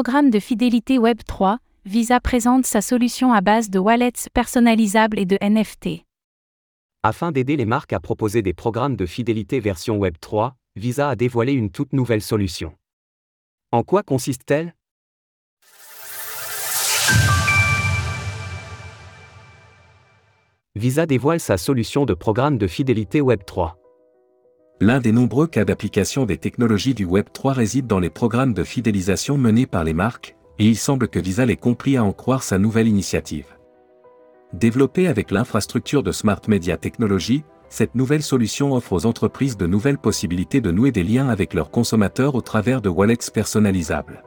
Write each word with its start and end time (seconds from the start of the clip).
programme 0.00 0.30
de 0.30 0.38
fidélité 0.38 0.96
Web3, 0.96 1.56
Visa 1.84 2.20
présente 2.20 2.64
sa 2.64 2.80
solution 2.80 3.32
à 3.32 3.40
base 3.40 3.68
de 3.68 3.80
wallets 3.80 4.28
personnalisables 4.32 5.18
et 5.18 5.24
de 5.24 5.36
NFT. 5.42 6.04
Afin 7.02 7.32
d'aider 7.32 7.56
les 7.56 7.64
marques 7.64 7.92
à 7.92 7.98
proposer 7.98 8.40
des 8.40 8.54
programmes 8.54 8.94
de 8.94 9.06
fidélité 9.06 9.58
version 9.58 9.98
Web3, 9.98 10.52
Visa 10.76 11.08
a 11.08 11.16
dévoilé 11.16 11.52
une 11.52 11.72
toute 11.72 11.92
nouvelle 11.92 12.22
solution. 12.22 12.76
En 13.72 13.82
quoi 13.82 14.04
consiste-t-elle? 14.04 14.72
Visa 20.76 21.06
dévoile 21.06 21.40
sa 21.40 21.56
solution 21.56 22.04
de 22.04 22.14
programme 22.14 22.56
de 22.56 22.68
fidélité 22.68 23.20
Web3. 23.20 23.72
L'un 24.80 25.00
des 25.00 25.10
nombreux 25.10 25.48
cas 25.48 25.64
d'application 25.64 26.24
des 26.24 26.36
technologies 26.36 26.94
du 26.94 27.04
Web3 27.04 27.52
réside 27.52 27.88
dans 27.88 27.98
les 27.98 28.10
programmes 28.10 28.54
de 28.54 28.62
fidélisation 28.62 29.36
menés 29.36 29.66
par 29.66 29.82
les 29.82 29.92
marques, 29.92 30.36
et 30.60 30.66
il 30.66 30.76
semble 30.76 31.08
que 31.08 31.18
Visa 31.18 31.44
l'ait 31.44 31.56
compris 31.56 31.96
à 31.96 32.04
en 32.04 32.12
croire 32.12 32.44
sa 32.44 32.58
nouvelle 32.58 32.86
initiative. 32.86 33.46
Développée 34.52 35.08
avec 35.08 35.32
l'infrastructure 35.32 36.04
de 36.04 36.12
Smart 36.12 36.40
Media 36.46 36.76
Technology, 36.76 37.42
cette 37.68 37.96
nouvelle 37.96 38.22
solution 38.22 38.72
offre 38.72 38.92
aux 38.92 39.04
entreprises 39.04 39.56
de 39.56 39.66
nouvelles 39.66 39.98
possibilités 39.98 40.60
de 40.60 40.70
nouer 40.70 40.92
des 40.92 41.02
liens 41.02 41.28
avec 41.28 41.54
leurs 41.54 41.72
consommateurs 41.72 42.36
au 42.36 42.40
travers 42.40 42.80
de 42.80 42.88
wallets 42.88 43.30
personnalisables. 43.34 44.22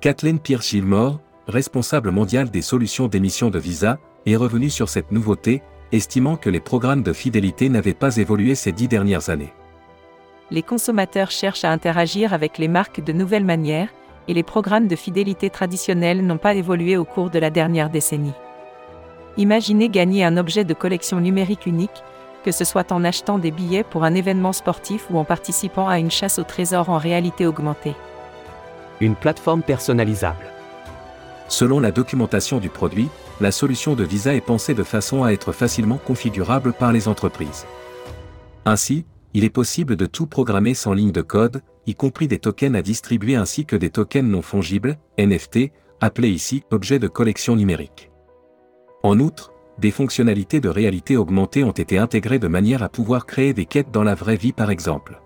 Kathleen 0.00 0.40
Pierce-Gilmore, 0.40 1.20
responsable 1.46 2.10
mondiale 2.10 2.50
des 2.50 2.62
solutions 2.62 3.06
d'émission 3.06 3.48
de 3.48 3.60
Visa, 3.60 4.00
est 4.26 4.36
revenue 4.36 4.70
sur 4.70 4.88
cette 4.88 5.12
nouveauté, 5.12 5.62
estimant 5.92 6.36
que 6.36 6.50
les 6.50 6.60
programmes 6.60 7.02
de 7.02 7.12
fidélité 7.12 7.68
n'avaient 7.68 7.94
pas 7.94 8.16
évolué 8.16 8.54
ces 8.54 8.72
dix 8.72 8.88
dernières 8.88 9.28
années. 9.28 9.52
Les 10.50 10.62
consommateurs 10.62 11.30
cherchent 11.30 11.64
à 11.64 11.70
interagir 11.70 12.32
avec 12.32 12.58
les 12.58 12.68
marques 12.68 13.02
de 13.02 13.12
nouvelles 13.12 13.44
manières, 13.44 13.88
et 14.28 14.34
les 14.34 14.42
programmes 14.42 14.86
de 14.86 14.96
fidélité 14.96 15.50
traditionnels 15.50 16.24
n'ont 16.24 16.38
pas 16.38 16.54
évolué 16.54 16.96
au 16.96 17.04
cours 17.04 17.30
de 17.30 17.38
la 17.38 17.50
dernière 17.50 17.90
décennie. 17.90 18.34
Imaginez 19.36 19.88
gagner 19.88 20.24
un 20.24 20.36
objet 20.36 20.64
de 20.64 20.74
collection 20.74 21.20
numérique 21.20 21.66
unique, 21.66 22.02
que 22.44 22.52
ce 22.52 22.64
soit 22.64 22.92
en 22.92 23.04
achetant 23.04 23.38
des 23.38 23.50
billets 23.50 23.84
pour 23.84 24.04
un 24.04 24.14
événement 24.14 24.52
sportif 24.52 25.06
ou 25.10 25.18
en 25.18 25.24
participant 25.24 25.88
à 25.88 25.98
une 25.98 26.10
chasse 26.10 26.38
au 26.38 26.44
trésor 26.44 26.88
en 26.90 26.98
réalité 26.98 27.46
augmentée. 27.46 27.94
Une 29.00 29.16
plateforme 29.16 29.62
personnalisable. 29.62 30.46
Selon 31.48 31.80
la 31.80 31.90
documentation 31.90 32.58
du 32.58 32.68
produit, 32.68 33.08
la 33.42 33.50
solution 33.50 33.94
de 33.94 34.04
Visa 34.04 34.34
est 34.34 34.40
pensée 34.40 34.72
de 34.72 34.84
façon 34.84 35.24
à 35.24 35.32
être 35.32 35.50
facilement 35.50 35.98
configurable 35.98 36.72
par 36.72 36.92
les 36.92 37.08
entreprises. 37.08 37.66
Ainsi, 38.64 39.04
il 39.34 39.42
est 39.42 39.50
possible 39.50 39.96
de 39.96 40.06
tout 40.06 40.26
programmer 40.26 40.74
sans 40.74 40.92
ligne 40.92 41.10
de 41.10 41.22
code, 41.22 41.60
y 41.86 41.96
compris 41.96 42.28
des 42.28 42.38
tokens 42.38 42.76
à 42.76 42.82
distribuer 42.82 43.34
ainsi 43.34 43.66
que 43.66 43.74
des 43.74 43.90
tokens 43.90 44.30
non 44.30 44.42
fongibles, 44.42 44.96
NFT, 45.18 45.72
appelés 46.00 46.30
ici 46.30 46.62
objets 46.70 47.00
de 47.00 47.08
collection 47.08 47.56
numérique. 47.56 48.12
En 49.02 49.18
outre, 49.18 49.52
des 49.78 49.90
fonctionnalités 49.90 50.60
de 50.60 50.68
réalité 50.68 51.16
augmentée 51.16 51.64
ont 51.64 51.72
été 51.72 51.98
intégrées 51.98 52.38
de 52.38 52.46
manière 52.46 52.84
à 52.84 52.88
pouvoir 52.88 53.26
créer 53.26 53.54
des 53.54 53.66
quêtes 53.66 53.90
dans 53.90 54.04
la 54.04 54.14
vraie 54.14 54.36
vie 54.36 54.52
par 54.52 54.70
exemple. 54.70 55.20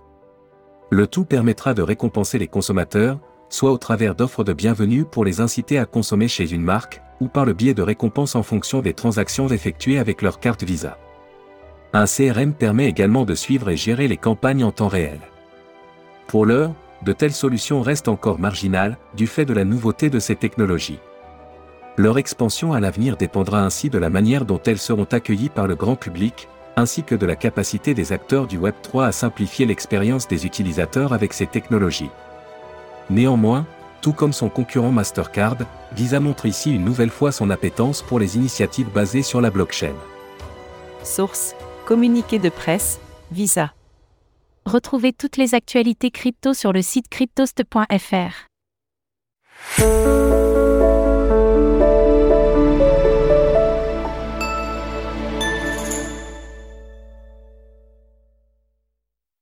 Le 0.90 1.06
tout 1.06 1.26
permettra 1.26 1.74
de 1.74 1.82
récompenser 1.82 2.38
les 2.38 2.48
consommateurs, 2.48 3.20
soit 3.50 3.72
au 3.72 3.78
travers 3.78 4.14
d'offres 4.14 4.44
de 4.44 4.54
bienvenue 4.54 5.04
pour 5.04 5.26
les 5.26 5.42
inciter 5.42 5.78
à 5.78 5.84
consommer 5.84 6.28
chez 6.28 6.50
une 6.50 6.62
marque, 6.62 7.02
ou 7.20 7.28
par 7.28 7.44
le 7.44 7.52
biais 7.52 7.74
de 7.74 7.82
récompenses 7.82 8.34
en 8.34 8.42
fonction 8.42 8.80
des 8.80 8.94
transactions 8.94 9.48
effectuées 9.48 9.98
avec 9.98 10.22
leur 10.22 10.40
carte 10.40 10.64
Visa. 10.64 10.98
Un 11.92 12.04
CRM 12.04 12.52
permet 12.52 12.88
également 12.88 13.24
de 13.24 13.34
suivre 13.34 13.70
et 13.70 13.76
gérer 13.76 14.08
les 14.08 14.16
campagnes 14.16 14.64
en 14.64 14.72
temps 14.72 14.88
réel. 14.88 15.20
Pour 16.26 16.44
l'heure, 16.44 16.72
de 17.02 17.12
telles 17.12 17.32
solutions 17.32 17.82
restent 17.82 18.08
encore 18.08 18.38
marginales, 18.38 18.98
du 19.14 19.26
fait 19.26 19.44
de 19.44 19.54
la 19.54 19.64
nouveauté 19.64 20.10
de 20.10 20.18
ces 20.18 20.36
technologies. 20.36 20.98
Leur 21.96 22.18
expansion 22.18 22.72
à 22.72 22.80
l'avenir 22.80 23.16
dépendra 23.16 23.62
ainsi 23.62 23.88
de 23.88 23.98
la 23.98 24.10
manière 24.10 24.44
dont 24.44 24.60
elles 24.66 24.78
seront 24.78 25.06
accueillies 25.10 25.48
par 25.48 25.66
le 25.66 25.76
grand 25.76 25.96
public, 25.96 26.48
ainsi 26.76 27.02
que 27.02 27.14
de 27.14 27.24
la 27.24 27.36
capacité 27.36 27.94
des 27.94 28.12
acteurs 28.12 28.46
du 28.46 28.58
Web3 28.58 29.06
à 29.06 29.12
simplifier 29.12 29.64
l'expérience 29.64 30.28
des 30.28 30.44
utilisateurs 30.44 31.14
avec 31.14 31.32
ces 31.32 31.46
technologies. 31.46 32.10
Néanmoins, 33.08 33.66
tout 34.06 34.12
comme 34.12 34.32
son 34.32 34.48
concurrent 34.48 34.92
Mastercard, 34.92 35.56
Visa 35.90 36.20
montre 36.20 36.46
ici 36.46 36.72
une 36.72 36.84
nouvelle 36.84 37.10
fois 37.10 37.32
son 37.32 37.50
appétence 37.50 38.02
pour 38.02 38.20
les 38.20 38.36
initiatives 38.36 38.88
basées 38.88 39.22
sur 39.22 39.40
la 39.40 39.50
blockchain. 39.50 39.96
Source 41.02 41.56
Communiqué 41.86 42.38
de 42.38 42.48
presse 42.48 43.00
Visa. 43.32 43.72
Retrouvez 44.64 45.12
toutes 45.12 45.36
les 45.36 45.56
actualités 45.56 46.12
crypto 46.12 46.54
sur 46.54 46.72
le 46.72 46.82
site 46.82 47.08
cryptost.fr. 47.08 48.46